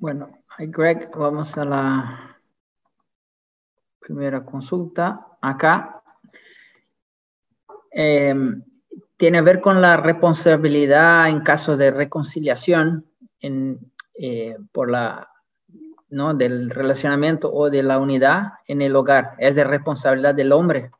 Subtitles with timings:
[0.00, 2.40] Bueno, Greg, vamos a la
[3.98, 6.02] primera consulta acá.
[7.90, 8.62] Em,
[9.16, 13.06] tiene a ver con la responsabilidad en caso de reconciliación
[13.40, 15.28] eh, por la,
[16.10, 16.34] ¿no?
[16.34, 19.34] del relacionamiento o de la unidad en el hogar.
[19.38, 20.90] Es de responsabilidad del hombre.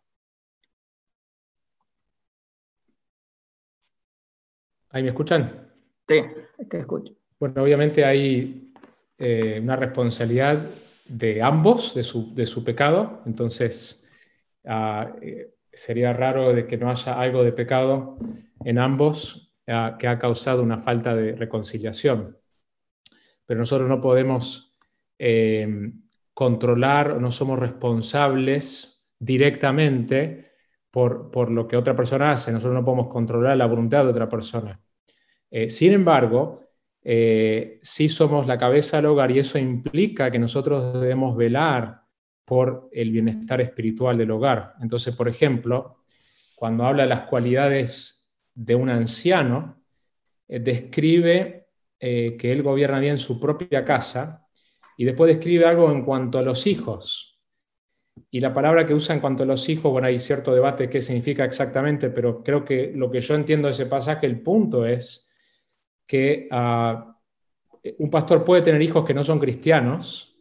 [4.90, 5.70] ¿Ahí me escuchan?
[6.08, 6.22] Sí,
[6.68, 7.14] te escucho.
[7.38, 8.72] Bueno, obviamente hay
[9.18, 10.58] eh, una responsabilidad
[11.06, 13.22] de ambos, de su, de su pecado.
[13.26, 14.06] Entonces,
[14.64, 18.18] ah, eh, sería raro de que no haya algo de pecado
[18.64, 22.38] en ambos ah, que ha causado una falta de reconciliación.
[23.46, 24.67] Pero nosotros no podemos
[25.18, 25.92] eh,
[26.32, 30.46] controlar no somos responsables directamente
[30.90, 32.52] por, por, lo que otra persona hace.
[32.52, 34.80] Nosotros no podemos controlar la voluntad de otra persona.
[35.50, 36.70] Eh, sin embargo,
[37.02, 42.02] eh, sí somos la cabeza del hogar y eso implica que nosotros debemos velar
[42.44, 44.74] por el bienestar espiritual del hogar.
[44.80, 46.04] Entonces, por ejemplo,
[46.54, 49.82] cuando habla de las cualidades de un anciano,
[50.46, 51.66] eh, describe
[52.00, 54.47] que él gobierna bien su propia casa
[54.98, 57.40] y después describe algo en cuanto a los hijos.
[58.32, 60.90] Y la palabra que usa en cuanto a los hijos, bueno, hay cierto debate de
[60.90, 64.84] qué significa exactamente, pero creo que lo que yo entiendo de ese pasaje, el punto
[64.84, 65.30] es
[66.04, 67.16] que ah,
[67.98, 70.36] un pastor puede tener hijos que no son cristianos,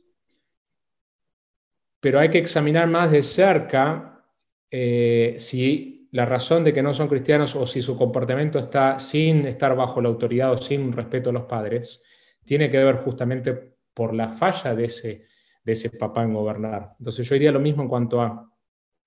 [1.99, 4.25] pero hay que examinar más de cerca
[4.71, 9.45] eh, si la razón de que no son cristianos o si su comportamiento está sin
[9.45, 12.01] estar bajo la autoridad o sin respeto a los padres,
[12.43, 15.25] tiene que ver justamente por la falla de ese,
[15.63, 16.93] de ese papá en gobernar.
[16.99, 18.47] Entonces yo diría lo mismo en cuanto a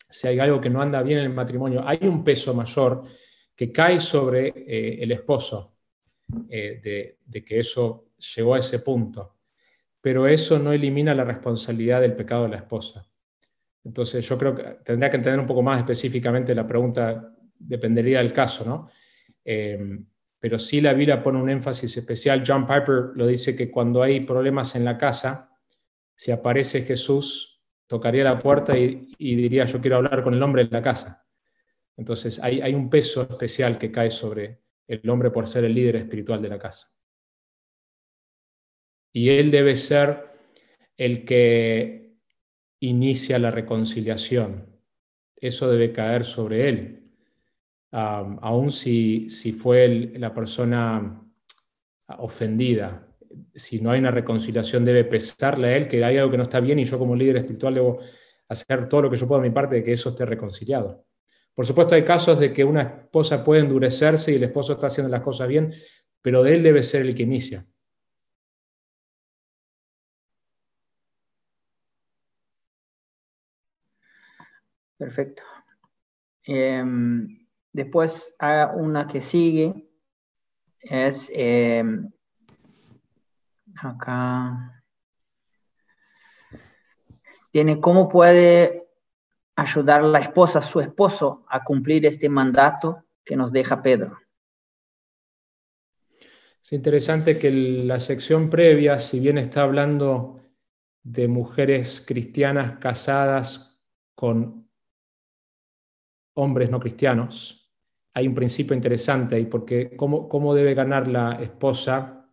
[0.09, 3.05] si hay algo que no anda bien en el matrimonio, hay un peso mayor
[3.55, 5.77] que cae sobre eh, el esposo
[6.49, 9.37] eh, de, que eso llegó a ese punto
[10.00, 13.06] pero eso no elimina la responsabilidad del pecado de la esposa.
[13.84, 18.33] Entonces yo creo que tendría que entender un poco más específicamente la pregunta, dependería del
[18.33, 18.89] caso, ¿no?
[19.45, 20.06] Em,
[20.41, 22.43] pero sí la Biblia pone un énfasis especial.
[22.45, 25.56] John Piper lo dice que cuando hay problemas en la casa,
[26.17, 30.71] si aparece Jesús, tocaría la puerta y, diría, yo quiero hablar con el hombre de
[30.71, 31.27] la casa.
[31.97, 35.97] Entonces hay, hay un peso especial que cae sobre el hombre por ser el líder
[35.97, 36.91] espiritual de la casa
[39.12, 40.31] y él debe ser
[40.97, 42.17] el que
[42.81, 44.67] inicia la reconciliación.
[45.37, 47.00] Eso debe caer sobre él,
[47.93, 51.23] um, aun si, si fue la persona
[52.19, 53.06] ofendida.
[53.55, 56.61] Si no hay una reconciliación, debe pesarle a él que hay algo que no está
[56.61, 58.00] bien y yo como líder espiritual debo
[58.49, 61.05] hacer todo lo que yo puedo de mi parte de que eso esté reconciliado.
[61.55, 65.11] Por supuesto, hay casos de que una esposa puede endurecerse y el esposo está haciendo
[65.11, 65.73] las cosas bien,
[66.23, 67.65] pero de él debe ser el que inicia.
[74.99, 75.43] Perfecto.
[76.45, 77.40] Em,
[77.72, 78.34] después
[78.76, 79.88] una que sigue.
[80.81, 82.10] Es em,
[83.76, 84.84] acá.
[87.50, 88.88] Tiene cómo puede
[89.56, 94.19] ayudar la esposa, su esposo, a cumplir este mandato que nos deja Pedro.
[96.62, 100.41] Es interesante que la sección previa, si bien está hablando
[101.02, 103.82] de mujeres cristianas casadas
[104.14, 104.69] con
[106.34, 107.59] hombres no cristianos,
[108.12, 112.28] hay un principio interesante ahí, porque ¿cómo, cómo debe ganar la esposa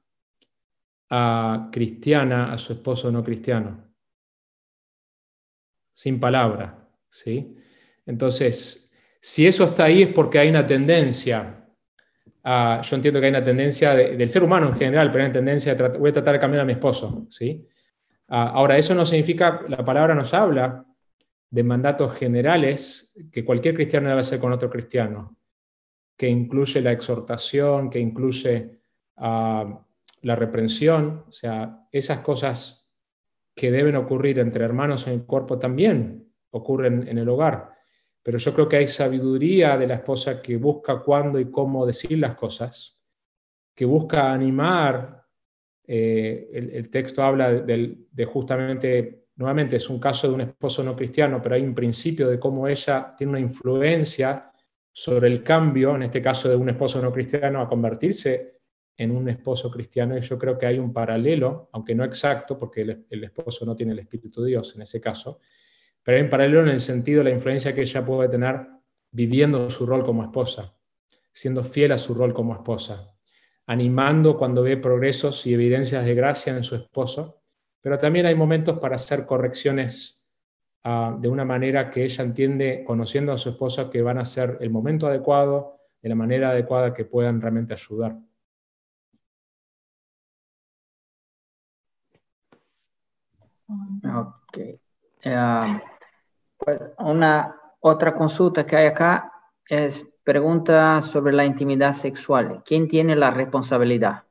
[1.10, 3.86] a cristiana a su esposo no cristiano?
[5.94, 7.56] Sin palabra, ¿sí?
[8.06, 11.66] Entonces, si eso está ahí es porque hay una tendencia,
[12.44, 15.76] yo entiendo que hay una tendencia del ser humano en general, pero hay una tendencia
[15.76, 17.68] de voy a tratar de cambiar a mi esposo, ¿sí?
[18.30, 20.86] ahora, eso no significa, la palabra nos habla
[21.50, 25.38] de mandatos generales que cualquier cristiano debe hacer con otro cristiano,
[26.18, 28.82] que incluye la exhortación, que incluye
[29.18, 29.86] ah,
[30.24, 32.90] la reprensión, o sea, esas cosas
[33.56, 37.72] que deben ocurrir entre hermanos en el cuerpo también ocurren en el hogar.
[38.24, 42.18] Pero yo creo que hay sabiduría de la esposa que busca cuándo y cómo decir
[42.20, 42.98] las cosas,
[43.74, 45.24] que busca animar.
[45.90, 51.40] Eh, el, texto habla de justamente nuevamente es un caso de un esposo no cristiano,
[51.42, 54.47] pero hay un principio de cómo ella tiene una influencia
[55.00, 58.62] sobre el cambio, en este caso de un esposo no cristiano, a convertirse
[58.98, 60.18] en un esposo cristiano.
[60.18, 63.92] Y yo creo que hay un paralelo, aunque no exacto, porque el, esposo no tiene
[63.92, 65.40] el Espíritu de Dios en ese caso,
[66.02, 68.60] pero en paralelo en el sentido de la influencia que ella puede tener
[69.12, 70.76] viviendo su rol como esposa,
[71.32, 73.16] siendo fiel a su rol como esposa,
[73.68, 77.44] animando cuando ve progresos y evidencias de gracia en su esposo,
[77.82, 80.17] pero también hay momentos para hacer correcciones
[81.20, 84.70] de una manera que ella entiende, conociendo a su esposa, que van a ser el
[84.70, 88.16] momento adecuado, de la manera adecuada que puedan realmente ayudar.
[93.70, 94.58] Ok.
[95.24, 95.82] Eh,
[96.58, 99.32] pues una otra consulta que hay acá
[99.68, 102.62] es pregunta sobre la intimidad sexual.
[102.66, 104.24] ¿Quién tiene la responsabilidad?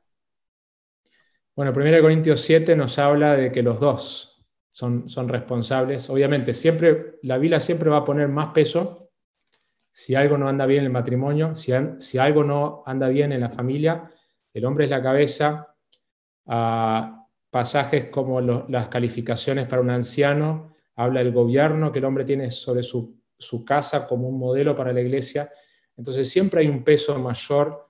[1.55, 4.36] Bueno, 1 Corintios 7 nos habla de que los dos
[4.77, 6.07] son, son responsables.
[6.07, 9.09] Obviamente, siempre, la Biblia siempre va a poner más peso
[9.91, 13.41] si algo no anda bien en el matrimonio, si, si algo no anda bien en
[13.41, 14.11] la familia,
[14.53, 15.75] el hombre es la cabeza.
[16.45, 22.51] Ah, pasajes como las calificaciones para un anciano, habla del gobierno que el hombre tiene
[22.51, 25.51] sobre su, su casa como un modelo para la iglesia.
[25.95, 27.89] Entonces siempre hay un peso mayor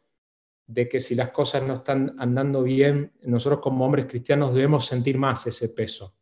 [0.65, 5.17] de que si las cosas no están andando bien, nosotros como hombres cristianos debemos sentir
[5.17, 6.17] más ese peso.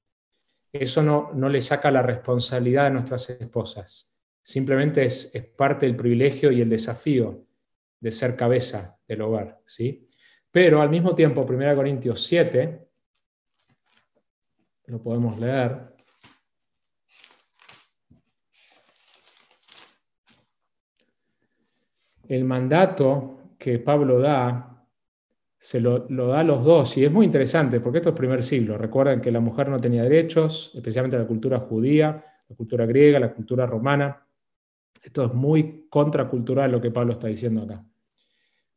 [0.80, 4.14] Eso no, no le saca la responsabilidad a nuestras esposas.
[4.44, 7.48] Simplemente es, parte del privilegio y el desafío
[8.00, 9.62] de ser cabeza del hogar.
[9.66, 10.08] ¿sí?
[10.52, 12.88] Pero al mismo tiempo, 1 Corintios 7,
[14.88, 15.96] lo podemos leer.
[22.28, 24.75] El mandato que Pablo da,
[25.66, 28.78] se lo, da a los dos, y es muy interesante, porque esto es primer siglo.
[28.78, 33.34] Recuerden que la mujer no tenía derechos, especialmente la cultura judía, la cultura griega, la
[33.34, 34.28] cultura romana.
[35.02, 37.84] Esto es muy contracultural lo que Pablo está diciendo acá.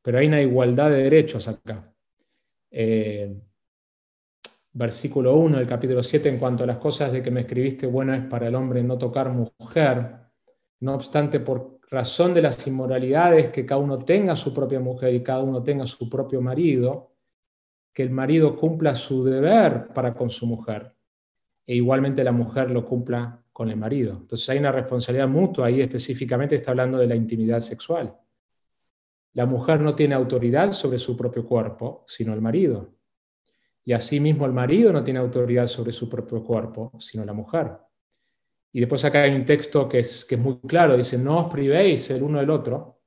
[0.01, 1.93] Pero hay una igualdad de derechos acá.
[2.71, 3.39] Eh,
[4.73, 8.15] versículo 1 del capítulo 7, en cuanto a las cosas de que me escribiste, bueno
[8.15, 10.21] es para el hombre no tocar mujer.
[10.81, 15.23] No obstante, por razón de las inmoralidades, que cada uno tenga su propia mujer y
[15.23, 17.13] cada uno tenga su propio marido,
[17.93, 20.95] que el marido cumpla su deber para con su mujer
[21.69, 24.17] e igualmente la mujer lo cumpla con el marido.
[24.23, 28.17] Entonces hay una responsabilidad mutua, ahí específicamente está hablando de la intimidad sexual.
[29.35, 32.95] La mujer no tiene autoridad sobre su propio cuerpo, sino el marido.
[33.85, 37.77] Y asimismo el marido no tiene autoridad sobre su propio cuerpo, sino la mujer.
[38.73, 41.53] Y después acá hay un texto que es, que es muy claro, dice, no os
[41.53, 43.01] privéis el uno del otro,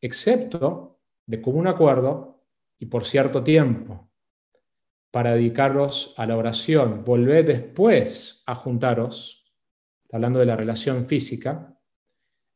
[0.00, 2.44] excepto de común acuerdo
[2.78, 4.10] y por cierto tiempo,
[5.10, 7.04] para dedicarlos a la oración.
[7.04, 9.44] Volved después a juntaros
[10.14, 11.76] hablando de la relación física,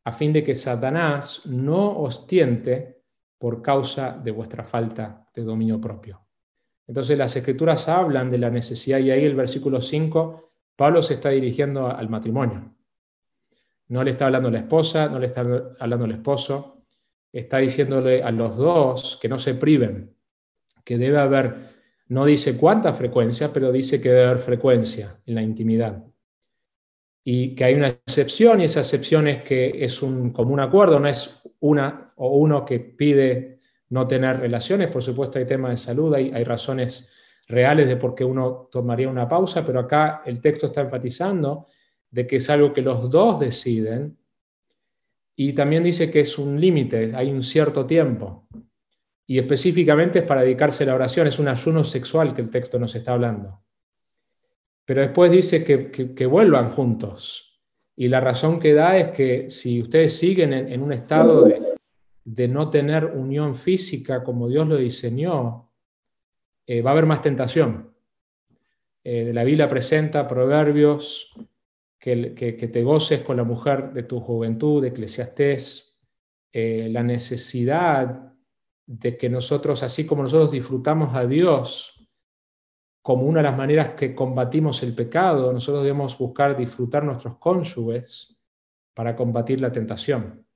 [0.04, 3.02] a fin de que Satanás no os tiente
[3.36, 6.26] por causa de vuestra falta de dominio propio.
[6.86, 10.47] Entonces las escrituras hablan de la necesidad y ahí el versículo 5,
[10.78, 12.72] Pablo se está dirigiendo al matrimonio.
[13.88, 16.84] No le está hablando la esposa, no le está hablando al esposo,
[17.32, 20.14] está diciéndole a los dos que no se priven,
[20.84, 21.52] que debe haber,
[22.06, 26.04] no dice cuánta frecuencia, pero dice que debe haber frecuencia en la intimidad.
[27.24, 31.08] Y que hay una excepción y esa excepción es que es un común acuerdo, no
[31.08, 33.58] es una o uno que pide
[33.88, 37.10] no tener relaciones, por supuesto hay temas de salud, hay razones
[37.48, 41.66] reales de por qué uno tomaría una pausa, pero acá el texto está enfatizando
[42.10, 44.18] de que es algo que los dos deciden
[45.40, 48.48] y también dice que es un límite, hay un cierto tiempo.
[49.24, 52.78] Y específicamente es para dedicarse a la oración, es un ayuno sexual que el texto
[52.78, 53.62] nos está hablando.
[54.84, 57.60] Pero después dice que, vuelvan juntos.
[57.94, 61.48] Y la razón que da es que si ustedes siguen en, un estado
[62.24, 65.67] de, no tener unión física como Dios lo diseñó,
[66.68, 67.94] eh, va a haber más tentación.
[69.02, 71.32] Eh, la Biblia presenta proverbios
[71.98, 75.98] que, te goces con la mujer de tu juventud, de Eclesiastés,
[76.52, 78.34] eh, la necesidad
[78.84, 82.06] de que nosotros, así como nosotros disfrutamos a Dios,
[83.00, 88.38] como una de las maneras que combatimos el pecado, nosotros debemos buscar disfrutar nuestros cónyuges
[88.92, 90.46] para combatir la tentación.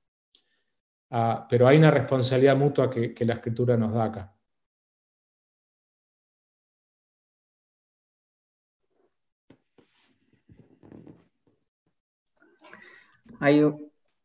[1.09, 4.32] Ah, pero hay una responsabilidad mutua que, la escritura nos da acá.
[13.43, 13.61] Hay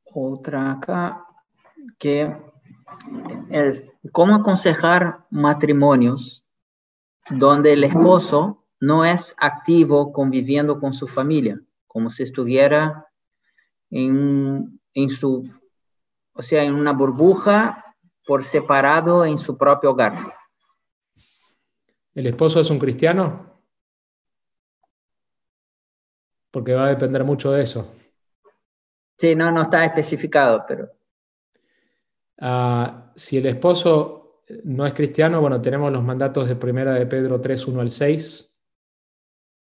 [0.05, 1.25] otra acá
[1.99, 2.37] que
[3.51, 6.45] es cómo aconsejar matrimonios
[7.29, 13.09] donde el esposo no es activo conviviendo con su familia, como si estuviera
[13.91, 15.51] en, su,
[16.33, 20.17] o sea, en una burbuja por separado en su propio hogar.
[22.15, 23.49] ¿El esposo es un cristiano?
[26.51, 27.95] porque va a depender mucho de eso.
[29.19, 30.91] Sí, no, no está especificado, pero...
[32.41, 37.41] Ah, si el esposo no es cristiano, bueno, tenemos los mandatos de primera de Pedro
[37.41, 38.59] 3, 1 al 6,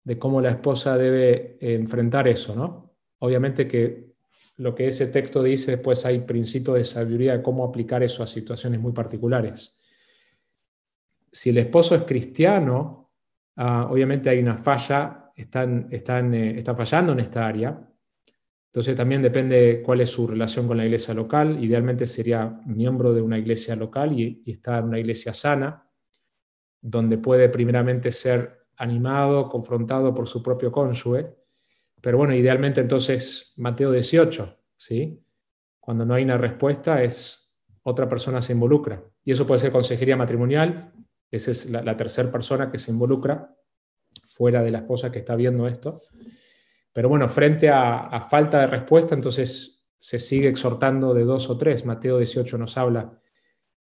[0.04, 2.94] de cómo la esposa debe enfrentar eso, ¿no?
[3.20, 4.08] Obviamente que
[4.56, 8.26] lo que ese texto dice, después hay principios de sabiduría de cómo aplicar eso a
[8.26, 9.78] situaciones muy particulares.
[11.30, 13.12] Si el esposo es cristiano,
[13.56, 17.88] ah, obviamente hay una falla, están, están, eh, está fallando en esta área.
[18.68, 21.62] Entonces también depende cuál es su relación con la iglesia local.
[21.62, 25.88] Idealmente sería miembro de una iglesia local y, y está en una iglesia sana,
[26.80, 31.38] donde puede primeramente ser animado, confrontado por su propio cónyuge
[32.00, 35.20] pero bueno, idealmente entonces Mateo 18, ¿sí?
[35.80, 39.02] Cuando no hay una respuesta es otra persona se involucra.
[39.24, 40.92] Y eso puede ser consejería matrimonial,
[41.30, 43.54] esa es la, tercera persona que se involucra
[44.28, 46.02] fuera de la esposa que está viendo esto.
[46.98, 51.84] Pero bueno, frente a, falta de respuesta, entonces se sigue exhortando de dos o tres.
[51.84, 53.20] Mateo 18 nos habla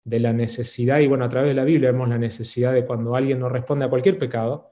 [0.05, 3.17] de la necesidad, y bueno, a través de la Biblia vemos la necesidad de cuando
[3.17, 4.71] alguien no responde a cualquier pecado,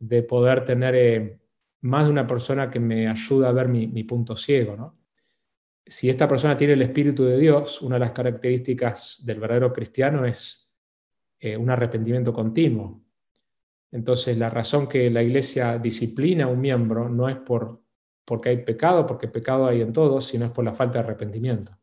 [0.00, 1.38] de poder tener eh,
[1.82, 4.74] más de una persona que me ayuda a ver mi, punto ciego.
[4.74, 4.98] ¿no?
[5.86, 10.24] Si esta persona tiene el Espíritu de Dios, una de las características del verdadero cristiano
[10.24, 10.76] es
[11.38, 13.00] eh, un arrepentimiento continuo.
[13.92, 17.82] Entonces, la razón que la iglesia disciplina a un miembro no es por,
[18.24, 21.76] porque hay pecado, porque pecado hay en todos, sino es por la falta de arrepentimiento.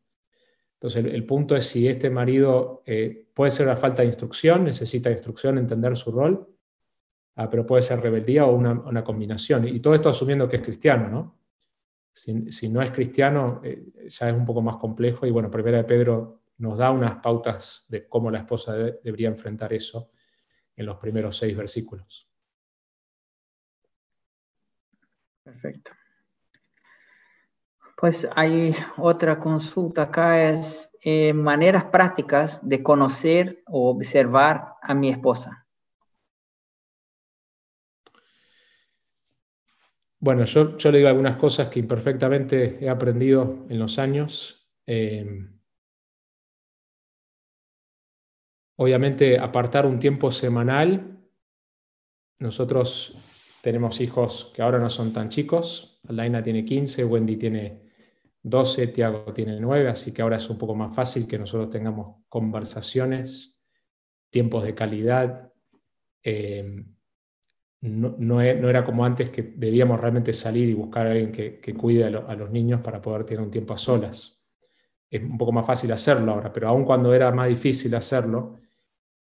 [0.74, 5.10] Entonces, el, punto es si este marido eh, puede ser la falta de instrucción, necesita
[5.10, 6.48] instrucción, entender su rol,
[7.40, 9.68] Ah, pero puede ser rebeldía o una, combinación.
[9.68, 11.40] Y todo esto asumiendo que es cristiano, ¿no?
[12.12, 15.28] Si, no es cristiano, eh, ya es un poco más complejo.
[15.28, 19.72] Y bueno, Primera de Pedro nos da unas pautas de cómo la esposa debería enfrentar
[19.72, 20.10] eso
[20.78, 22.28] en los primeros seis versículos.
[25.44, 25.92] Perfecto.
[27.98, 35.10] Pues hay otra consulta acá, es eh, maneras prácticas de conocer o observar a mi
[35.10, 35.66] esposa.
[40.20, 44.68] Bueno, yo, le digo algunas cosas que imperfectamente he aprendido en los años.
[44.86, 45.48] Eh,
[48.78, 51.20] obviamente, apartar un tiempo semanal.
[52.40, 53.16] Nosotros
[53.62, 56.00] tenemos hijos que ahora no son tan chicos.
[56.08, 57.82] Alaina tiene 15, Wendy tiene
[58.42, 62.24] 12, Tiago tiene 9, así que ahora es un poco más fácil que nosotros tengamos
[62.30, 63.62] conversaciones,
[64.30, 65.52] tiempos de calidad.
[66.24, 66.86] Eh,
[67.82, 72.36] no, era como antes que debíamos realmente salir y buscar a alguien que, cuide a,
[72.36, 74.42] los niños para poder tener un tiempo a solas.
[75.10, 78.58] Es un poco más fácil hacerlo ahora, pero aun cuando era más difícil hacerlo,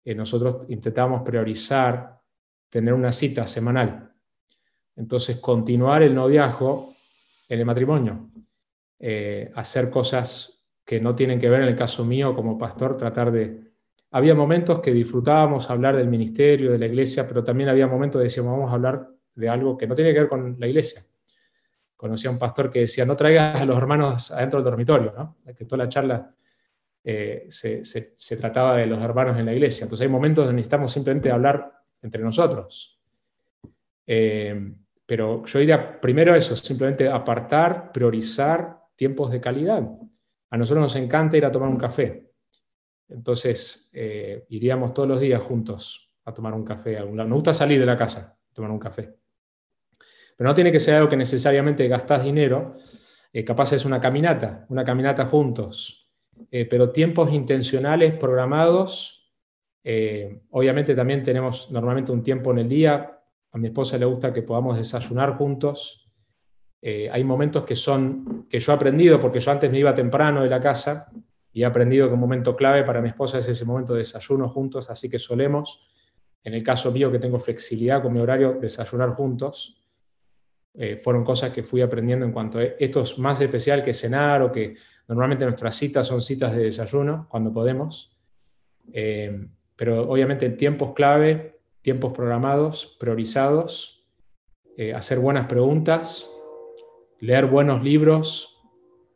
[0.07, 2.21] eh, nosotros intentábamos priorizar
[2.69, 4.09] tener una cita semanal.
[4.95, 6.93] Entonces, continuar el noviazgo
[7.49, 8.29] en el matrimonio,
[8.99, 13.33] eh, hacer cosas que no tienen que ver, en el caso mío como pastor, tratar
[13.33, 13.67] de
[14.11, 18.23] había momentos que disfrutábamos hablar del ministerio, de la iglesia, pero también había momentos que
[18.23, 21.03] decíamos, vamos a hablar de algo que no tiene que ver con la iglesia.
[21.97, 25.35] Conocí a un pastor que decía, no traigas a los hermanos adentro del dormitorio, ¿no?
[25.53, 26.33] Que toda la charla
[27.09, 29.85] eh, se, trataba de los hermanos en la iglesia.
[29.85, 31.71] Entonces hay momentos donde necesitamos simplemente hablar
[32.01, 32.99] entre nosotros.
[34.05, 34.73] Eh,
[35.05, 39.87] pero yo diría primero eso, simplemente apartar, priorizar tiempos de calidad.
[40.49, 42.29] A nosotros nos encanta ir a tomar un café.
[43.07, 47.29] Entonces, eh, iríamos todos los días juntos a tomar un café a algún lado.
[47.29, 49.15] Nos gusta salir de la casa, tomar un café.
[50.35, 52.75] Pero no tiene que ser algo que necesariamente gastás dinero.
[53.45, 56.06] Capaz es una caminata, una caminata juntos.
[56.51, 59.13] Eh, pero tiempos intencionales, programados.
[60.51, 63.21] obviamente también tenemos normalmente un tiempo en el día.
[63.51, 66.11] A mi esposa le gusta que podamos desayunar juntos.
[66.81, 70.49] hay momentos que son que yo he aprendido porque yo antes me iba temprano de
[70.49, 71.11] la casa
[71.57, 74.47] y he aprendido que un momento clave para mi esposa es ese momento de desayuno
[74.47, 75.89] juntos, así que solemos,
[76.43, 79.86] en el caso mío que tengo flexibilidad con mi horario, desayunar juntos.
[80.79, 84.43] Eh, fueron cosas que fui aprendiendo en cuanto a esto es más especial que cenar
[84.43, 84.75] o que
[85.07, 88.15] normalmente nuestras citas son citas de desayuno cuando podemos.
[88.93, 94.05] Eh, pero obviamente tiempos clave, tiempos programados, priorizados,
[94.77, 96.29] eh, hacer buenas preguntas,
[97.19, 98.53] leer buenos libros,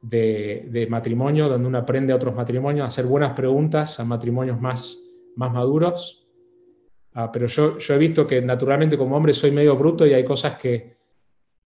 [0.01, 4.97] de, matrimonio, donde uno aprende a otros matrimonios, hacer buenas preguntas a matrimonios más,
[5.35, 6.27] más maduros.
[7.13, 10.23] Ah, pero yo, yo he visto que naturalmente como hombre soy medio bruto y hay
[10.23, 11.00] cosas que,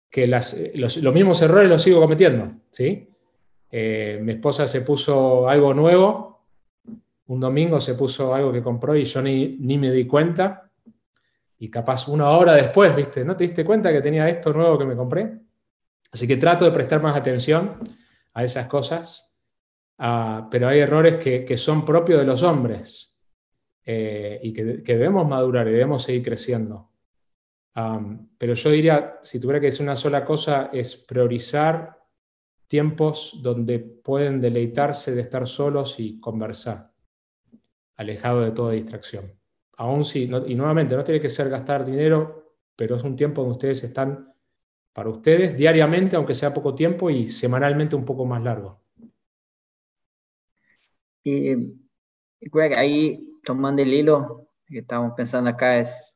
[0.09, 2.51] que las, los, mismos errores los sigo cometiendo.
[2.71, 3.09] ¿sí?
[3.71, 6.45] Eh, mi esposa se puso algo nuevo,
[7.27, 10.69] un domingo se puso algo que compró y yo ni, ni me di cuenta.
[11.57, 13.23] Y capaz una hora después, ¿viste?
[13.23, 15.39] ¿No te diste cuenta que tenía esto nuevo que me compré?
[16.11, 17.77] Así que trato de prestar más atención
[18.33, 19.43] a esas cosas,
[19.97, 23.19] pero hay errores que, son propios de los hombres
[23.85, 26.91] eh, y que, debemos madurar y debemos seguir creciendo.
[28.37, 32.01] Pero yo diría, si tuviera que decir una sola cosa, es priorizar
[32.67, 36.93] tiempos donde pueden deleitarse de estar solos y conversar,
[37.97, 39.33] alejado de toda distracción.
[39.77, 43.55] Aún si, y nuevamente, no tiene que ser gastar dinero, pero es un tiempo donde
[43.55, 44.33] ustedes están
[44.93, 48.79] para ustedes diariamente, aunque sea poco tiempo, y semanalmente un poco más largo.
[51.23, 51.55] Y
[52.39, 56.14] Greg, ahí tomando el hilo que estamos pensando acá, es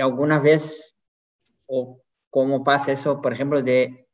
[0.00, 0.96] algunas veces,
[1.66, 2.00] o
[2.30, 4.08] cómo pasa eso, por ejemplo, de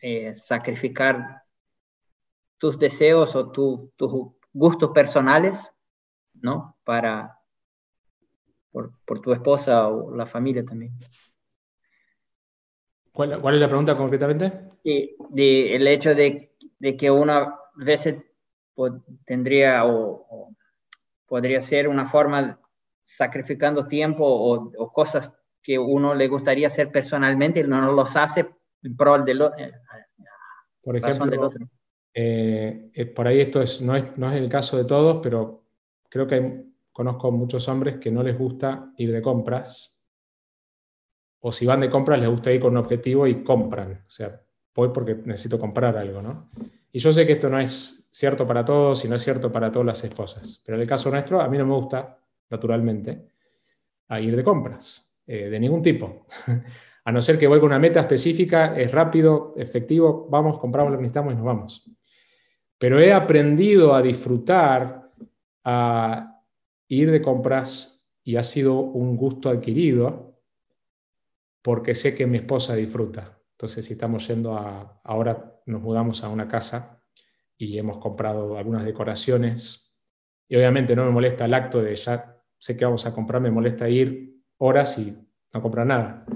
[0.00, 1.42] eh, sacrificar
[2.58, 3.90] tus deseos o tus
[4.52, 5.70] gustos personales,
[6.34, 6.76] ¿no?
[6.84, 7.38] Para,
[8.70, 10.92] por, por tu esposa o la familia también.
[13.12, 14.52] ¿Cuál, es la pregunta concretamente?
[14.84, 18.14] Sí, de, el hecho de, de, que una vez
[19.24, 20.54] tendría o,
[21.26, 22.60] podría ser una forma
[23.08, 28.46] sacrificando tiempo o, cosas que uno le gustaría hacer personalmente no los hace
[28.82, 29.58] en pro del otro.
[29.58, 29.72] Eh,
[30.82, 31.66] por ejemplo, del otro.
[32.12, 35.64] Eh, eh, por ahí esto es, no, es, no es el caso de todos, pero
[36.08, 39.98] creo que conozco muchos hombres que no les gusta ir de compras
[41.40, 44.04] o si van de compras les gusta ir con un objetivo y compran.
[44.06, 44.40] O sea,
[44.74, 46.50] voy porque necesito comprar algo, ¿no?
[46.92, 49.70] Y yo sé que esto no es cierto para todos y no es cierto para
[49.70, 52.18] todas las esposas, pero en el caso nuestro, a mí no me gusta,
[52.50, 53.28] naturalmente,
[54.08, 56.26] a ir de compras, eh, de ningún tipo.
[57.04, 60.98] a no ser que voy con una meta específica, es rápido, efectivo, vamos, compramos lo
[60.98, 61.90] que necesitamos y nos vamos.
[62.78, 65.10] Pero he aprendido a disfrutar,
[65.64, 66.42] a
[66.88, 70.38] ir de compras y ha sido un gusto adquirido
[71.62, 73.38] porque sé que mi esposa disfruta.
[73.52, 77.02] Entonces, si estamos yendo a, ahora nos mudamos a una casa
[77.56, 79.96] y hemos comprado algunas decoraciones,
[80.48, 83.50] y obviamente no me molesta el acto de ya sé que vamos a comprar, me
[83.50, 85.16] molesta ir horas y
[85.54, 86.26] no comprar nada.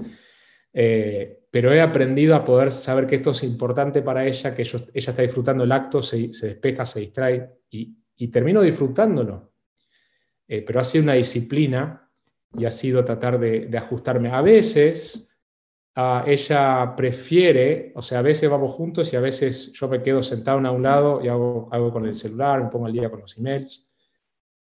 [0.71, 4.87] Eh, pero he aprendido a poder saber que esto es importante para ella, que ella
[4.93, 9.53] está disfrutando el acto, se, despeja, se distrae y, termino disfrutándolo.
[10.47, 12.09] Eh, pero ha sido una disciplina
[12.57, 14.31] y ha sido tratar de, ajustarme.
[14.31, 15.29] A veces
[16.25, 20.57] ella prefiere, o sea, a veces vamos juntos y a veces yo me quedo sentado
[20.65, 23.37] a un lado y hago algo con el celular, me pongo al día con los
[23.37, 23.92] emails,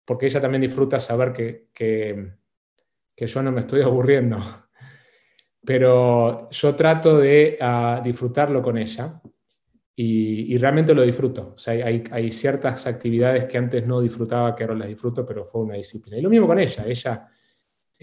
[0.05, 2.33] porque ella también disfruta saber que, que,
[3.17, 4.37] yo no me estoy aburriendo.
[5.63, 7.59] Pero yo trato de
[8.03, 9.21] disfrutarlo con ella
[9.95, 11.53] y, realmente lo disfruto.
[11.55, 15.45] O sea, hay, hay, ciertas actividades que antes no disfrutaba, que ahora las disfruto, pero
[15.45, 16.17] fue una disciplina.
[16.17, 16.83] Y lo mismo con ella.
[16.87, 17.29] Ella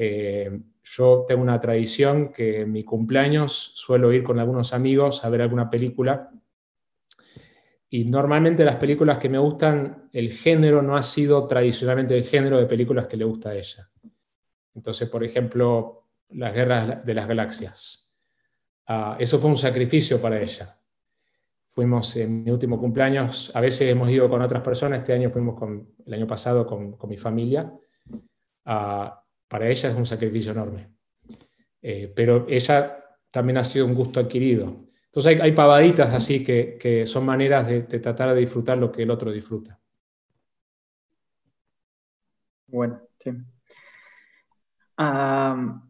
[0.00, 5.28] eh, yo tengo una tradición que en mi cumpleaños suelo ir con algunos amigos a
[5.28, 6.30] ver alguna película
[7.90, 12.58] y normalmente las películas que me gustan, el género no ha sido tradicionalmente el género
[12.58, 13.88] de películas que le gusta a ella.
[14.74, 18.12] Entonces, por ejemplo, las guerras de las galaxias.
[18.86, 20.78] Ah, eso fue un sacrificio para ella.
[21.68, 25.58] Fuimos en mi último cumpleaños, a veces hemos ido con otras personas, este año fuimos
[25.58, 27.72] con, el año pasado con, mi familia.
[28.66, 29.08] Uh,
[29.46, 30.90] para ella es un sacrificio enorme.
[31.80, 34.87] Eh, pero ella también ha sido un gusto adquirido.
[35.08, 39.32] Entonces hay, pavaditas así que, son maneras de, tratar de disfrutar lo que el otro
[39.32, 39.78] disfruta.
[42.66, 43.30] Bueno, sí.
[44.96, 45.80] a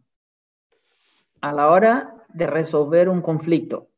[1.41, 3.89] la hora de resolver un conflicto,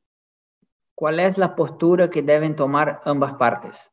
[0.95, 3.91] ¿cuál es la postura que deben tomar ambas partes?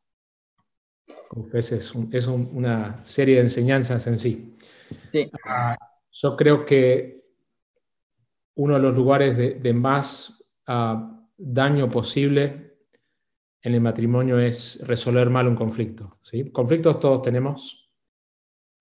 [1.53, 4.55] es, es una serie de enseñanzas en sí.
[5.45, 5.77] Ah,
[6.11, 7.23] yo creo que
[8.55, 12.77] uno de los lugares de, más ah, daño posible
[13.61, 16.19] en el matrimonio es resolver mal un conflicto.
[16.21, 16.51] ¿sí?
[16.51, 17.89] Conflictos todos tenemos.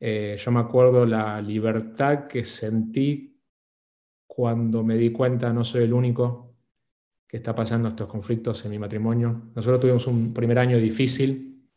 [0.00, 3.40] Eh, yo me acuerdo la libertad que sentí
[4.26, 6.54] cuando me di cuenta, no soy el único
[7.26, 9.50] que está pasando estos conflictos en mi matrimonio.
[9.54, 11.68] Nosotros tuvimos un primer año difícil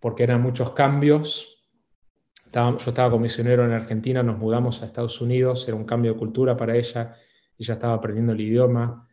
[0.00, 1.52] porque eran muchos cambios
[2.52, 6.18] yo estaba como misionero en Argentina, nos mudamos a Estados Unidos, era un cambio de
[6.18, 7.16] cultura para ella,
[7.58, 9.08] ella estaba aprendiendo el idioma,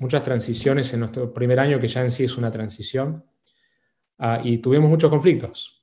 [0.00, 3.24] muchas transiciones en nuestro primer año, que ya en sí es una transición,
[4.18, 5.78] ah, y tuvimos muchos conflictos.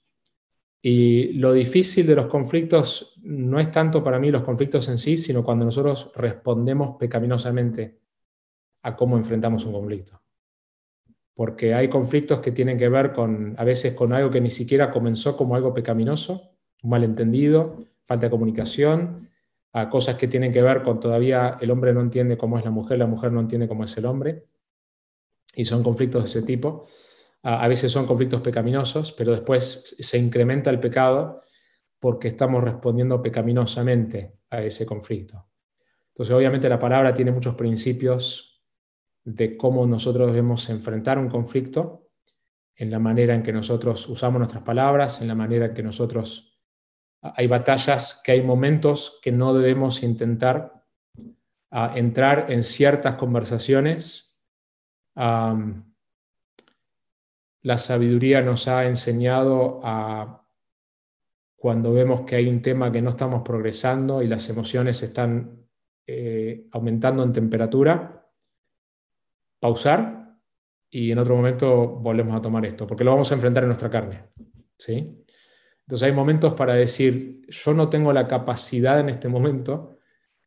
[0.82, 5.18] Y lo difícil de los conflictos no es tanto para mí los conflictos en sí,
[5.18, 8.00] sino cuando nosotros respondemos pecaminosamente
[8.84, 10.22] a cómo enfrentamos un conflicto.
[11.34, 14.92] Porque hay conflictos que tienen que ver con, a veces con algo que ni siquiera
[14.92, 19.30] comenzó como algo pecaminoso, un malentendido, falta de comunicación,
[19.78, 22.72] a cosas que tienen que ver con todavía el hombre no entiende cómo es la
[22.72, 24.46] mujer, la mujer no entiende cómo es el hombre,
[25.54, 26.88] y son conflictos de ese tipo.
[27.44, 31.42] A veces son conflictos pecaminosos, pero después se incrementa el pecado
[32.00, 35.46] porque estamos respondiendo pecaminosamente a ese conflicto.
[36.14, 38.64] Entonces, obviamente la palabra tiene muchos principios
[39.26, 42.08] de cómo nosotros debemos enfrentar un conflicto,
[42.78, 46.55] en la manera en que nosotros usamos nuestras palabras, en la manera en que nosotros...
[47.36, 50.84] Hay batallas que hay momentos que no debemos intentar
[51.96, 54.36] entrar en ciertas conversaciones
[57.66, 60.46] la sabiduría nos ha enseñado a,
[61.56, 65.66] cuando vemos que hay un tema que no estamos progresando y las emociones están
[66.06, 68.30] eh, aumentando en temperatura,
[69.60, 70.38] pausar
[70.92, 73.90] y en otro momento volvemos a tomar esto, porque lo vamos a enfrentar en nuestra
[73.90, 74.26] carne.
[74.78, 75.25] ¿sí?
[75.86, 79.98] Entonces hay momentos para decir, yo no tengo la capacidad en este momento,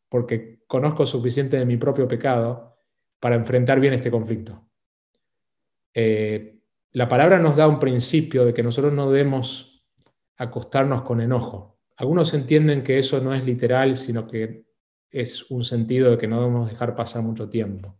[0.09, 2.77] porque conozco suficiente de mi propio pecado,
[3.19, 4.69] para enfrentar bien este conflicto.
[5.93, 6.59] Eh,
[6.91, 9.85] la palabra nos da un principio de que nosotros no debemos
[10.37, 11.79] acostarnos con enojo.
[11.97, 14.65] Algunos entienden que eso no es literal, sino que
[15.11, 17.99] es un sentido de que no debemos dejar pasar mucho tiempo.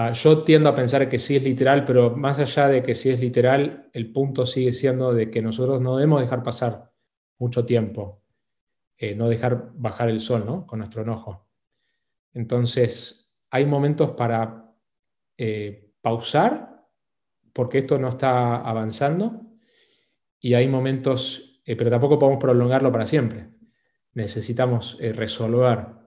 [0.00, 3.10] Ah, yo tiendo a pensar que sí es literal, pero más allá de que sí
[3.10, 6.92] es literal, el punto sigue siendo de que nosotros no debemos dejar pasar
[7.36, 8.22] mucho tiempo,
[8.96, 10.64] eh, no dejar bajar el sol ¿no?
[10.68, 11.48] con nuestro enojo.
[12.32, 14.72] Entonces, hay momentos para
[15.36, 16.86] eh, pausar
[17.52, 19.48] porque esto no está avanzando
[20.38, 23.48] y hay momentos, eh, pero tampoco podemos prolongarlo para siempre.
[24.12, 25.97] Necesitamos resolver.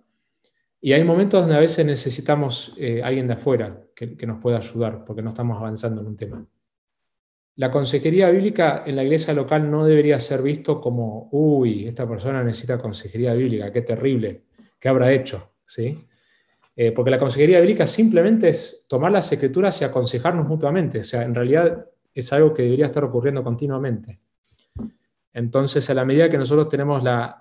[0.82, 5.06] Y hay momentos donde a veces necesitamos eh, alguien de afuera que, nos pueda ayudar
[5.06, 6.46] porque no estamos avanzando en un tema.
[7.56, 12.44] La consejería bíblica en la iglesia local no debería ser visto como, uy, esta persona
[12.44, 14.46] necesita consejería bíblica, qué terrible,
[14.80, 16.08] qué habrá hecho, ¿sí?
[16.76, 21.02] Eh, porque la consejería bíblica simplemente es tomar las escrituras y aconsejarnos mutuamente.
[21.02, 24.20] O sea, en realidad es algo que debería estar ocurriendo continuamente.
[25.34, 27.38] Entonces, a la medida que nosotros tenemos la,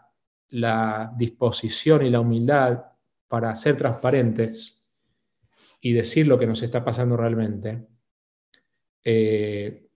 [1.17, 2.85] disposición y la humildad
[3.31, 4.91] para ser transparentes
[5.81, 7.87] y decir lo que nos está pasando realmente,
[9.05, 9.89] eh,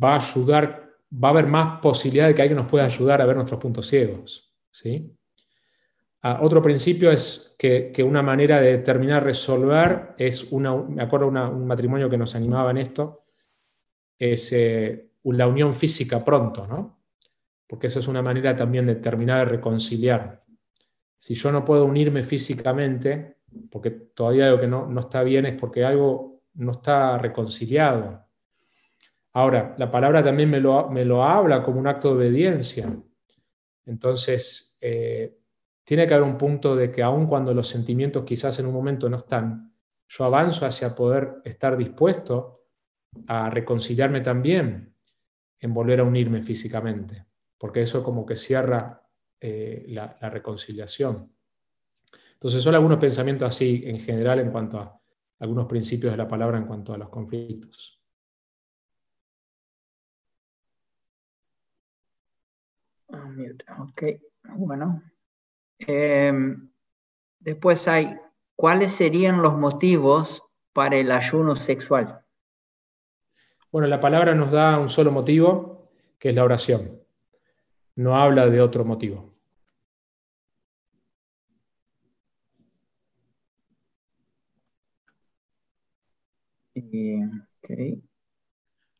[0.00, 3.26] va a ayudar, va a haber más posibilidad de que alguien nos pueda ayudar a
[3.26, 4.54] ver nuestros puntos ciegos.
[4.70, 5.12] ¿sí?
[6.22, 11.66] Ah, otro principio es que, una manera de determinar resolver es una, me acuerdo un
[11.66, 13.24] matrimonio que nos animaba en esto,
[14.16, 17.00] es eh, la unión física pronto, ¿no?
[17.66, 20.43] Porque eso es una manera también de terminar de reconciliar.
[21.24, 23.38] Si yo no puedo unirme físicamente,
[23.70, 28.26] porque todavía lo que no, no está bien es porque algo no está reconciliado.
[29.32, 32.94] Ahora, la palabra también me lo, me lo habla como un acto de obediencia.
[33.86, 35.38] Entonces, eh,
[35.82, 39.08] tiene que haber un punto de que aun cuando los sentimientos quizás en un momento
[39.08, 39.72] no están,
[40.06, 42.66] yo avanzo hacia poder estar dispuesto
[43.28, 44.94] a reconciliarme también
[45.58, 47.24] en volver a unirme físicamente,
[47.56, 49.03] porque eso como que cierra
[49.40, 51.32] eh, la, reconciliación.
[52.34, 55.00] Entonces son algunos pensamientos así en general en cuanto a
[55.38, 58.00] algunos principios de la palabra en cuanto a los conflictos.
[63.80, 64.02] Ok,
[64.56, 65.02] bueno.
[65.78, 66.70] Em,
[67.40, 68.10] después hay,
[68.56, 70.42] ¿cuáles serían los motivos
[70.72, 72.24] para el ayuno sexual?
[73.70, 77.03] Bueno, la palabra nos da un solo motivo, que es la oración.
[77.96, 79.34] No habla de otro motivo.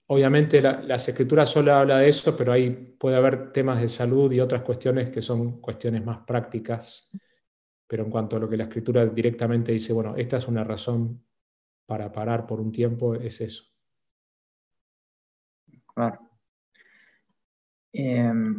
[0.06, 4.40] Obviamente las escrituras solo habla de eso, pero ahí puede haber temas de salud y
[4.40, 7.10] otras cuestiones que son cuestiones más prácticas.
[7.88, 11.24] Pero en cuanto a lo que la escritura directamente dice, bueno, esta es una razón
[11.86, 13.64] para parar por un tiempo, es eso.
[15.94, 16.18] Claro.
[17.94, 18.58] Em,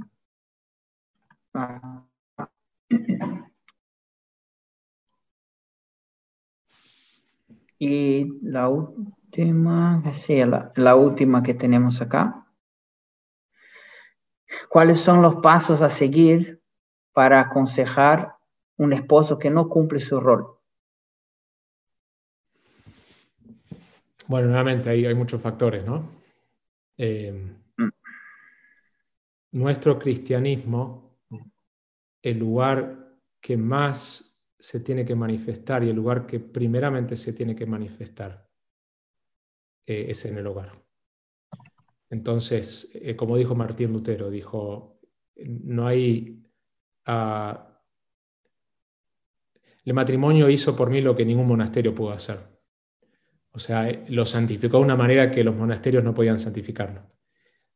[7.78, 10.42] Y la última, sí,
[10.76, 12.48] la, última que tenemos acá.
[14.70, 16.62] ¿Cuáles son los pasos a seguir
[17.12, 18.36] para aconsejar
[18.78, 20.58] un esposo que no cumple su rol?
[24.28, 26.10] Bueno, nuevamente ahí hay muchos factores, ¿no?
[26.98, 27.90] Eh, mm.
[29.52, 31.05] Nuestro cristianismo,
[32.26, 37.56] el lugar que más se tiene que manifestar y el lugar que primeramente se tiene
[37.56, 38.50] que manifestar
[39.86, 40.72] eh, es en el hogar.
[42.10, 45.00] Entonces, eh, como dijo Martín Lutero, dijo,
[45.36, 46.44] no hay,
[47.06, 47.80] ah,
[49.84, 52.40] el matrimonio hizo por mí lo que ningún monasterio pudo hacer.
[53.52, 57.04] O sea, lo santificó de una manera que los monasterios no podían santificarlo.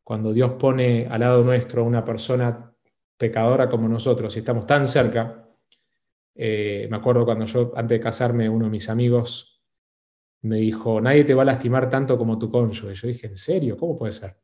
[0.03, 2.68] Cuando Dios pone al lado nuestro una persona
[3.19, 5.45] pecadora como nosotros y estamos tan cerca,
[6.33, 9.61] eh, me acuerdo cuando yo, antes de casarme, uno de mis amigos
[10.41, 12.95] me dijo, nadie te va a lastimar tanto como tu cónyuge.
[12.95, 13.75] Yo dije, ¿en serio?
[13.75, 14.37] ¿Cómo puede ser?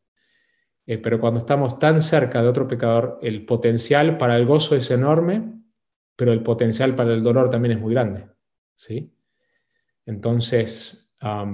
[0.85, 4.91] Eh, pero cuando estamos tan cerca de otro pecador, el potencial para el gozo es
[4.91, 5.53] enorme,
[6.17, 8.27] pero el potencial para el dolor también es muy grande.
[8.75, 9.15] ¿sí?
[10.05, 11.45] Entonces, ah,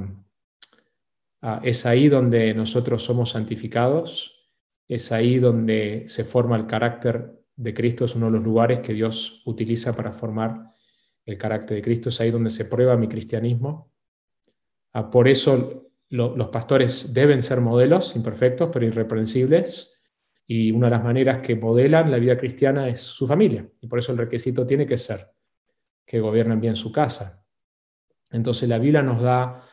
[1.62, 4.41] es ahí donde nosotros somos santificados,
[4.92, 8.94] es ahí donde se forma el carácter de Cristo, es uno de los lugares que
[8.94, 10.74] Dios utiliza para formar
[11.26, 13.90] el carácter de Cristo, es ahí donde se prueba mi cristianismo.
[14.92, 19.98] Ah, por eso los pastores deben ser modelos imperfectos, pero irreprensibles.
[20.46, 23.66] Y una de las maneras que modelan la vida cristiana es su familia.
[23.80, 25.32] Y por eso el requisito tiene que ser
[26.06, 27.46] que gobiernen bien su casa.
[28.30, 29.64] Entonces la Biblia nos da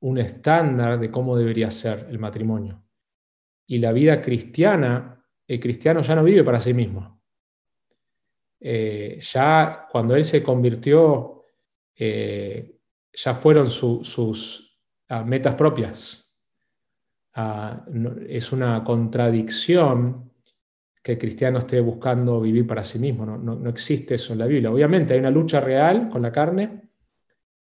[0.00, 2.85] un estándar de cómo debería ser el matrimonio.
[3.66, 7.16] Y la vida cristiana, el cristiano ya no vive para sí mismo.
[8.60, 11.44] Eh, ya cuando él se convirtió,
[11.94, 12.78] eh,
[13.12, 14.78] ya fueron sus
[15.24, 16.22] metas propias.
[18.28, 20.32] es una contradicción
[21.02, 23.24] que el cristiano esté buscando vivir para sí mismo.
[23.24, 24.72] No, existe eso en la Biblia.
[24.72, 26.90] Obviamente hay una lucha real con la carne.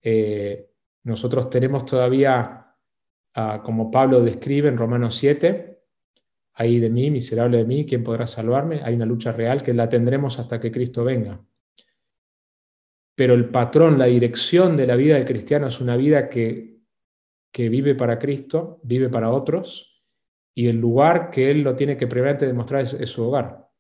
[0.01, 0.69] Eh,
[1.03, 2.73] nosotros tenemos todavía,
[3.63, 5.74] como Pablo describe en Romanos 7,
[6.55, 8.81] ahí de mí, miserable de mí, ¿quién podrá salvarme?
[8.83, 11.39] Hay una lucha real que la tendremos hasta que Cristo venga.
[13.15, 16.75] Pero el patrón, la dirección de la vida del cristiano es una vida que
[17.55, 20.03] que vive para Cristo, vive para otros,
[20.53, 23.71] y el lugar que él lo tiene que primeramente demostrar es, su hogar.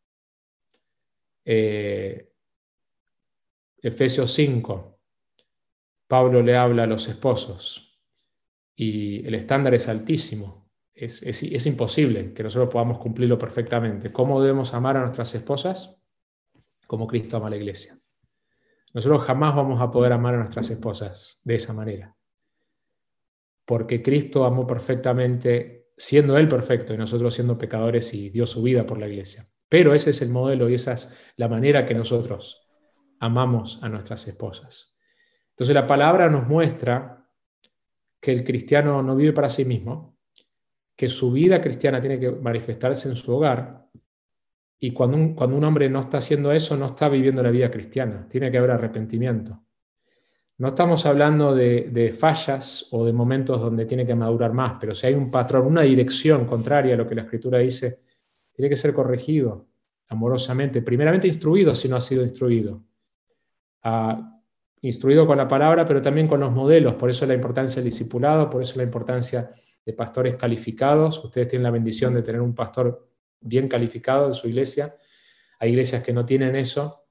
[1.43, 2.31] Eh,
[3.81, 4.97] Efesios 5,
[6.07, 7.99] Pablo le habla a los esposos
[8.77, 10.64] y el estándar es altísimo.
[10.95, 14.13] Es, es, imposible que nosotros podamos cumplirlo perfectamente.
[14.13, 15.97] ¿Cómo debemos amar a nuestras esposas?
[16.87, 17.97] Como Cristo ama a la iglesia.
[18.93, 22.15] Nosotros jamás vamos a poder amar a nuestras esposas de esa manera
[23.65, 28.85] porque Cristo amó perfectamente, siendo Él perfecto y nosotros siendo pecadores y dio su vida
[28.85, 29.45] por la iglesia.
[29.67, 32.69] Pero ese es el modelo y esa es la manera que nosotros
[33.19, 34.95] amamos a nuestras esposas.
[35.49, 37.27] Entonces la palabra nos muestra
[38.21, 40.14] que el cristiano no vive para sí mismo,
[40.95, 43.85] que su vida cristiana tiene que manifestarse en su hogar
[44.79, 47.71] y cuando un, cuando un hombre no está haciendo eso, no está viviendo la vida
[47.71, 49.65] cristiana, tiene que haber arrepentimiento.
[50.57, 55.07] No estamos hablando de, fallas o de momentos donde tiene que madurar más, pero si
[55.07, 58.03] hay un patrón, una dirección contraria a lo que la escritura dice,
[58.53, 59.67] tiene que ser corregido
[60.07, 62.83] amorosamente, primeramente instruido si no ha sido instruido.
[63.83, 64.39] Ah,
[64.81, 68.49] instruido con la palabra, pero también con los modelos, por eso la importancia del discipulado,
[68.49, 69.49] por eso la importancia
[69.85, 71.23] de pastores calificados.
[71.23, 73.07] Ustedes tienen la bendición de tener un pastor
[73.39, 74.95] bien calificado en su iglesia.
[75.59, 77.05] Hay iglesias que no tienen eso,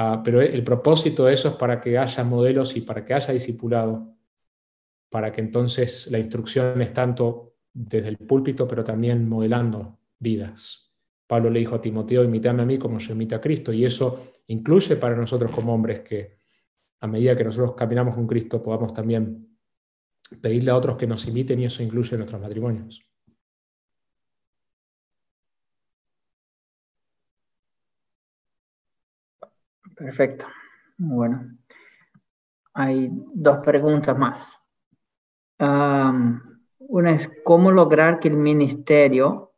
[0.00, 3.32] Ah, pero el propósito de eso es para que haya modelos y para que haya
[3.32, 4.14] discipulado,
[5.10, 10.92] para que entonces la instrucción es tanto desde el púlpito, pero también modelando vidas.
[11.26, 14.34] Pablo le dijo a Timoteo, imítame a mí como yo imito a Cristo, y eso
[14.46, 16.38] incluye para nosotros como hombres que
[17.00, 19.47] a medida que nosotros caminamos con Cristo podamos también
[20.36, 23.02] pedirle a otros que nos imiten y eso incluye nuestros matrimonios.
[29.96, 30.46] Perfecto.
[30.96, 31.40] Bueno.
[32.74, 34.56] Hay dos preguntas más.
[35.58, 39.54] una es, ¿cómo lograr que el ministerio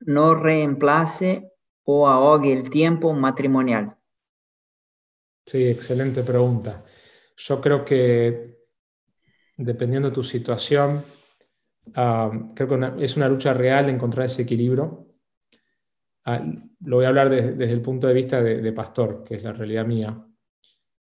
[0.00, 1.52] no reemplace
[1.84, 3.96] o ahogue el tiempo matrimonial?
[5.46, 6.84] Sí, excelente pregunta.
[7.36, 8.57] Yo creo que
[9.58, 11.04] dependiendo de tu situación,
[11.92, 15.08] creo que es una lucha real encontrar ese equilibrio
[16.30, 16.44] Ah,
[16.80, 19.86] lo voy a hablar desde el punto de vista de, pastor, que es la realidad
[19.86, 20.26] mía.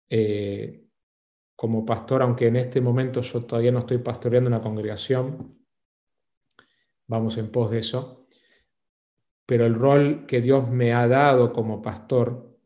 [0.09, 0.85] Eh,
[1.57, 5.59] como pastor, aunque en este momento yo todavía no estoy pastoreando una congregación,
[7.09, 8.29] vamos en pos de eso,
[9.45, 12.57] pero el rol que Dios me ha dado como pastor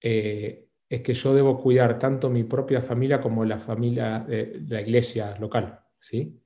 [0.00, 4.80] eh, es que yo debo cuidar tanto mi propia familia como la familia de, la
[4.80, 5.80] iglesia local.
[5.98, 6.40] ¿sí?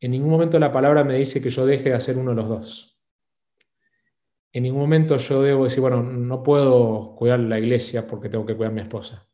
[0.00, 2.48] En ningún momento la palabra me dice que yo deje de hacer uno de los
[2.48, 2.90] dos
[4.52, 8.56] en ningún momento yo debo decir, bueno, no puedo cuidar la iglesia porque tengo que
[8.56, 9.26] cuidar a mi esposa.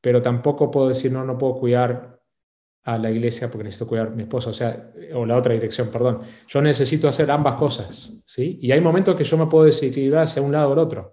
[0.00, 2.20] Pero tampoco puedo decir, no, no puedo cuidar
[2.84, 5.90] a la iglesia porque necesito cuidar a mi esposa, o sea, o la otra dirección,
[5.90, 6.20] perdón.
[6.46, 8.60] Yo necesito hacer ambas cosas, ¿sí?
[8.62, 11.12] Y hay momentos que yo me puedo desequilibrar hacia un lado o el otro.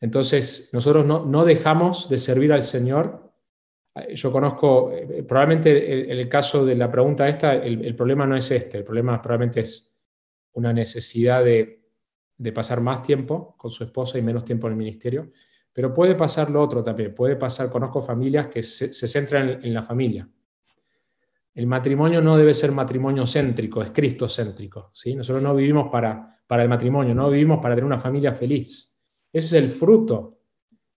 [0.00, 3.32] Entonces, nosotros no, dejamos de servir al Señor.
[4.14, 8.48] Yo conozco, eh, probablemente en el, caso de la pregunta esta, el, problema no es
[8.50, 9.96] este, el problema probablemente es
[10.52, 11.76] una necesidad de,
[12.54, 15.32] pasar más tiempo con su esposa y menos tiempo en el ministerio.
[15.72, 19.82] Pero puede pasar lo otro también, puede pasar, conozco familias que se, centran en, la
[19.82, 20.28] familia.
[21.54, 24.90] El matrimonio no debe ser matrimonio céntrico, es cristocéntrico.
[24.92, 25.14] ¿sí?
[25.16, 28.98] Nosotros no vivimos para, para el matrimonio, no vivimos para tener una familia feliz.
[29.32, 30.40] Ese es el fruto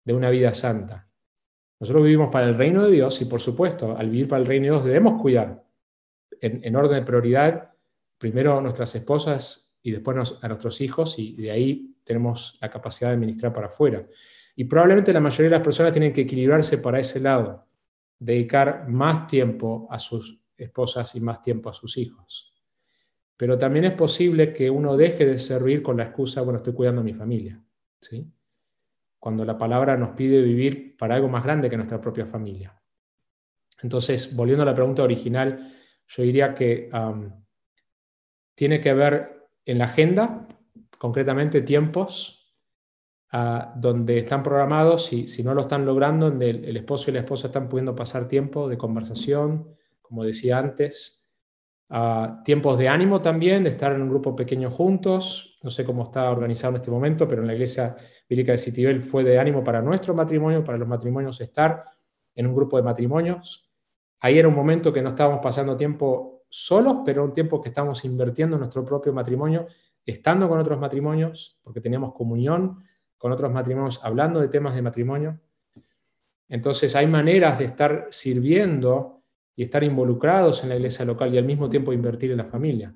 [0.03, 1.07] de una vida santa.
[1.79, 4.65] Nosotros vivimos para el reino de Dios y por supuesto, al vivir para el reino
[4.65, 5.63] de Dios debemos cuidar
[6.39, 7.71] en, en orden de prioridad
[8.17, 13.11] primero a nuestras esposas y después a nuestros hijos y de ahí tenemos la capacidad
[13.11, 14.01] de ministrar para afuera.
[14.55, 17.65] Y probablemente la mayoría de las personas tienen que equilibrarse para ese lado,
[18.19, 22.50] dedicar más tiempo a sus esposas y más tiempo a sus hijos.
[23.41, 27.01] Pero también es posible que uno deje de servir con la excusa, bueno, estoy cuidando
[27.01, 27.60] a mi familia.
[27.99, 28.32] ¿sí?
[29.17, 32.80] Cuando la palabra nos pide vivir para algo más grande que nuestra propia familia.
[33.82, 35.73] Entonces, volviendo a la pregunta original,
[36.08, 36.91] yo diría que
[38.54, 40.47] tiene que ver en la agenda,
[40.99, 42.56] concretamente tiempos
[43.75, 47.47] donde están programados, y si no lo están logrando, donde el, esposo y la esposa
[47.47, 51.20] están pudiendo pasar tiempo de conversación, como decía antes,
[52.43, 55.60] tiempos de ánimo también, de estar en un grupo pequeño juntos.
[55.62, 57.95] No sé cómo está organizado en este momento, pero en la iglesia
[58.30, 61.84] bíblica de Citibel fue de ánimo para nuestro matrimonio, para los matrimonios estar
[62.34, 63.69] en un grupo de matrimonios.
[64.21, 68.04] Ahí era un momento que no estábamos pasando tiempo solos, pero un tiempo que estábamos
[68.06, 69.67] invirtiendo en nuestro propio matrimonio,
[70.06, 72.77] estando con otros matrimonios, porque teníamos comunión,
[73.17, 75.39] con otros matrimonios hablando de temas de matrimonio.
[76.47, 79.20] Entonces hay maneras de estar sirviendo
[79.63, 82.95] estar involucrados en la iglesia local y al mismo tiempo invertir en la familia.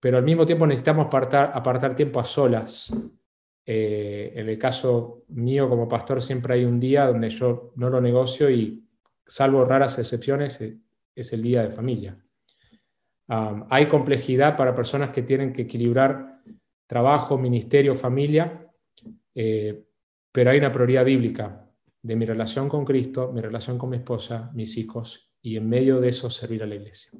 [0.00, 2.92] Pero al mismo tiempo necesitamos apartar, apartar tiempo a solas.
[3.64, 8.00] Eh, en el caso mío como pastor siempre hay un día donde yo no lo
[8.00, 8.84] negocio y
[9.26, 10.78] salvo raras excepciones eh,
[11.14, 12.16] es el día de familia.
[13.28, 16.36] hay complejidad para personas que tienen que equilibrar
[16.86, 18.70] trabajo, ministerio, familia,
[19.34, 19.84] eh,
[20.30, 21.68] pero hay una prioridad bíblica
[22.02, 26.00] de mi relación con Cristo, mi relación con mi esposa, mis hijos, y en medio
[26.00, 27.12] de eso servir a la iglesia.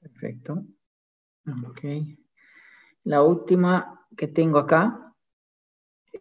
[0.00, 0.64] Perfecto.
[1.66, 1.80] Ok.
[3.02, 5.16] La última que tengo acá,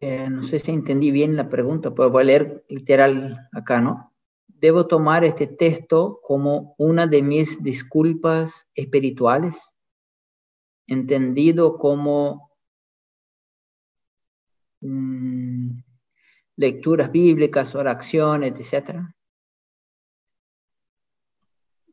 [0.01, 4.11] eh, no sé si entendí bien la pregunta, pero voy a leer literal acá, ¿no?
[4.47, 9.71] Debo tomar este texto como una de mis disculpas espirituales
[10.87, 12.49] entendido como
[14.81, 15.86] mm,
[16.57, 18.99] lecturas bíblicas, oraciones, etc.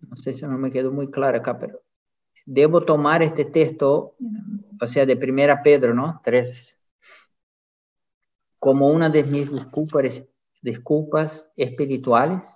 [0.00, 1.82] No sé si no me quedó muy claro acá, pero
[2.44, 4.16] debo tomar este texto,
[4.80, 6.20] o sea, de Primera Pedro, ¿no?
[6.24, 6.78] Tres,
[8.58, 9.50] como una de mis
[10.62, 12.48] disculpas, espirituales.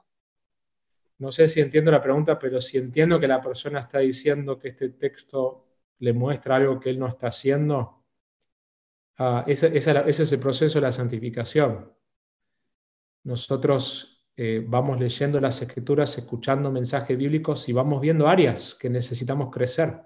[1.19, 4.69] No sé si entiendo la pregunta, pero si entiendo que la persona está diciendo que
[4.69, 5.67] este texto
[5.99, 8.05] le muestra algo que él no está haciendo,
[9.19, 11.98] ah, ese, es el proceso de la santificación.
[13.25, 19.51] Nosotros eh, vamos leyendo las escrituras, escuchando mensajes bíblicos y vamos viendo áreas que necesitamos
[19.51, 20.01] crecer.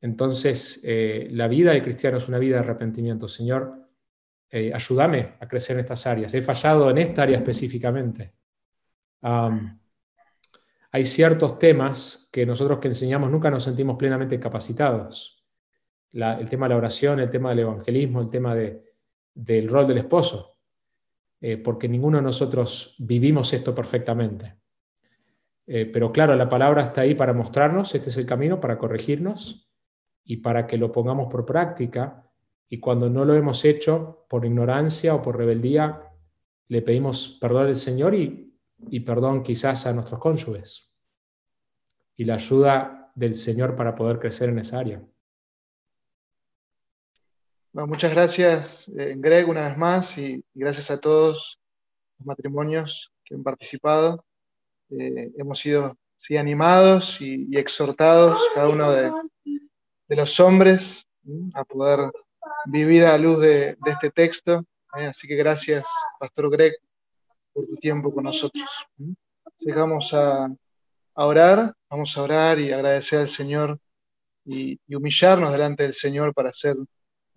[0.00, 3.28] Entonces, eh, la vida del cristiano es una vida de arrepentimiento.
[3.28, 3.88] Señor,
[4.50, 6.34] eh, ayúdame a crecer en estas áreas.
[6.34, 8.34] He fallado en esta área específicamente
[10.92, 15.42] hay ciertos temas que nosotros que enseñamos nunca nos sentimos plenamente capacitados.
[16.12, 20.51] el tema de la oración, el tema del evangelismo, el tema del rol del esposo,
[21.42, 24.56] eh, porque ninguno de nosotros vivimos esto perfectamente.
[25.66, 29.70] Eh, pero claro, la palabra está ahí para mostrarnos, este es el camino, para corregirnos
[30.24, 32.26] y para que lo pongamos por práctica.
[32.70, 36.00] Y cuando no lo hemos hecho por ignorancia o por rebeldía,
[36.68, 38.52] le pedimos perdón al Señor y
[38.90, 40.90] y perdón quizás a nuestros cónyuges
[42.16, 45.02] y la ayuda del Señor para poder crecer en esa área.
[47.72, 51.58] Muchas gracias, eh, Greg, una vez más, y gracias a todos
[52.18, 54.24] los matrimonios que han participado.
[54.90, 59.10] Eh, hemos sido sí, animados y, exhortados, cada uno de,
[60.08, 61.06] los hombres,
[61.54, 62.10] a poder
[62.66, 64.64] vivir a la luz de, este texto.
[64.98, 65.06] ¿eh?
[65.06, 65.84] así que gracias,
[66.18, 66.74] Pastor Greg,
[67.54, 68.68] por tu tiempo con nosotros.
[69.58, 70.48] Llegamos a,
[71.14, 73.78] orar, vamos a orar y agradecer al Señor
[74.44, 76.76] y, humillarnos delante del Señor para ser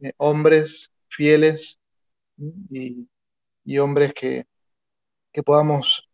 [0.01, 1.79] eh, hombres fieles
[2.69, 3.07] y,
[3.77, 4.45] hombres que,
[5.31, 6.07] que podamos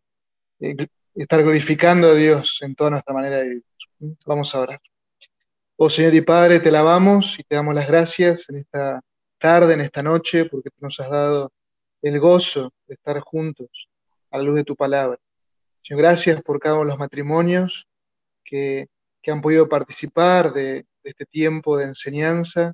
[0.60, 0.76] eh,
[1.16, 3.66] estar glorificando a Dios en toda nuestra manera de vivir.
[4.26, 4.82] Vamos a orar.
[5.76, 9.02] Oh Señor y Padre, te lavamos y te damos las gracias en esta
[9.40, 11.52] tarde, en esta noche, porque nos has dado
[12.02, 13.90] el gozo de estar juntos
[14.30, 15.18] a la luz de tu palabra.
[15.84, 17.88] Señor, gracias por cada uno de los matrimonios
[18.44, 18.88] que,
[19.28, 22.74] han podido participar de este tiempo de enseñanza.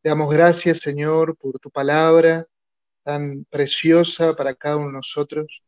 [0.00, 2.46] Te damos gracias, Señor, por tu palabra
[3.02, 5.62] tan preciosa para cada uno de nosotros.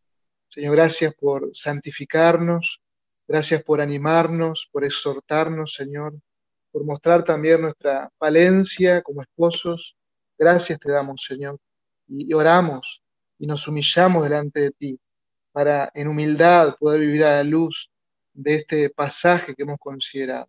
[0.50, 2.80] Señor, gracias por santificarnos,
[3.26, 6.14] gracias por animarnos, por exhortarnos, Señor,
[6.70, 9.96] por mostrar también nuestra valencia como esposos.
[10.38, 11.58] Gracias te damos, Señor,
[12.06, 13.02] y oramos
[13.36, 15.00] y nos humillamos delante de ti
[15.50, 17.90] para en humildad poder vivir a la luz
[18.32, 20.48] de este pasaje que hemos considerado.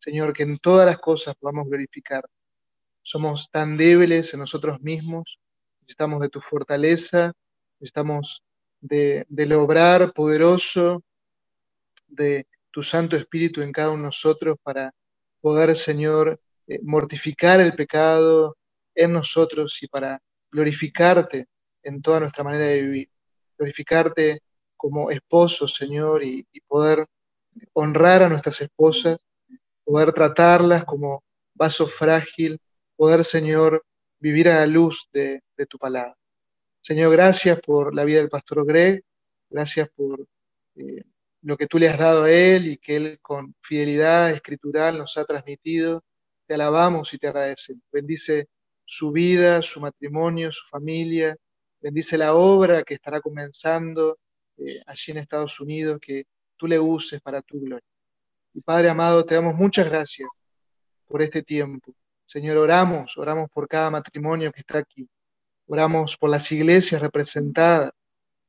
[0.00, 2.24] Señor, que en todas las cosas podamos glorificar.
[3.06, 5.38] Somos tan débiles en nosotros mismos,
[5.82, 7.32] necesitamos de tu fortaleza,
[7.78, 8.42] necesitamos
[8.80, 11.04] de, del obrar poderoso
[12.08, 14.92] de tu Santo Espíritu en cada uno de nosotros para
[15.40, 18.56] poder, Señor, eh, mortificar el pecado
[18.92, 21.46] en nosotros y para glorificarte
[21.84, 23.10] en toda nuestra manera de vivir,
[23.56, 24.40] glorificarte
[24.76, 27.06] como esposo, Señor, y, poder
[27.72, 29.20] honrar a nuestras esposas,
[29.84, 31.22] poder tratarlas como
[31.54, 32.60] vaso frágil,
[32.96, 33.84] poder, Señor,
[34.18, 36.16] vivir a la luz de, tu palabra.
[36.82, 39.04] Señor, gracias por la vida del pastor Greg,
[39.50, 40.26] gracias por
[40.76, 41.02] eh,
[41.42, 45.16] lo que tú le has dado a Él y que Él con fidelidad escritural nos
[45.16, 46.02] ha transmitido.
[46.46, 47.82] Te alabamos y te agradecemos.
[47.92, 48.48] Bendice
[48.84, 51.36] su vida, su matrimonio, su familia.
[51.80, 54.18] Bendice la obra que estará comenzando
[54.58, 56.24] eh, allí en Estados Unidos, que
[56.56, 57.86] tú le uses para tu gloria.
[58.54, 60.28] Y Padre amado, te damos muchas gracias
[61.06, 61.92] por este tiempo.
[62.26, 65.08] Señor, oramos, oramos por cada matrimonio que está aquí.
[65.66, 67.92] Oramos por las iglesias representadas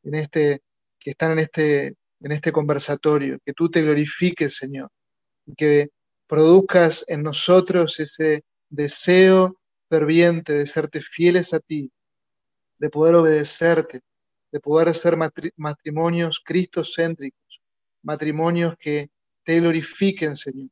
[0.03, 0.61] en este,
[0.99, 4.89] que están en este en este conversatorio, que tú te glorifiques, Señor,
[5.45, 5.89] y que
[6.27, 9.59] produzcas en nosotros ese deseo
[9.89, 11.91] ferviente de serte fieles a ti,
[12.79, 14.01] de poder obedecerte,
[14.51, 15.15] de poder ser
[15.55, 17.61] matrimonios cristocéntricos,
[18.03, 19.09] matrimonios que
[19.43, 20.69] te glorifiquen, Señor.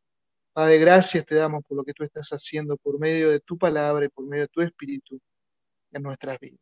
[0.56, 4.06] Padre, gracias te damos por lo que tú estás haciendo por medio de tu palabra
[4.06, 5.20] y por medio de tu espíritu
[5.92, 6.62] en nuestras vidas.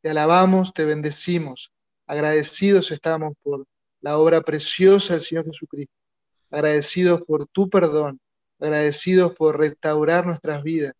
[0.00, 1.72] Te alabamos, te bendecimos,
[2.06, 3.66] agradecidos estamos por
[4.02, 5.92] la obra preciosa del Señor Jesucristo.
[6.48, 8.20] Agradecidos por tu perdón,
[8.60, 10.94] agradecidos por restaurar nuestras vidas,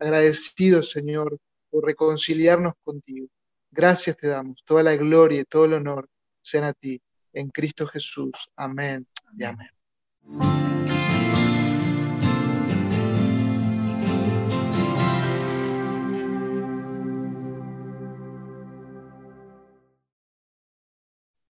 [0.00, 1.38] agradecidos, Señor,
[1.70, 3.28] por reconciliarnos contigo.
[3.70, 4.60] Gracias te damos.
[4.66, 6.08] Toda la gloria y todo el honor
[6.42, 7.00] sean a ti.
[7.32, 8.32] En Cristo Jesús.
[8.56, 9.06] Amén
[9.38, 9.70] y amén.